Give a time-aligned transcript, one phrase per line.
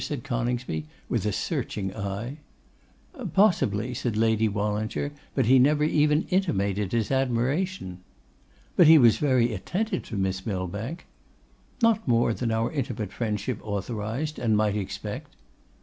[0.03, 2.37] said Coningsby with a searching eye.
[3.33, 7.99] 'Possibly,' said Lady Wallinger; 'but he never even intimated his admiration.'
[8.75, 11.05] 'But he was very attentive to Miss Millbank?'
[11.83, 15.35] 'Not more than our intimate friendship authorised, and might expect.